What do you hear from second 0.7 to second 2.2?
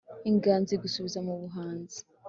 igusubiza mu buhanzi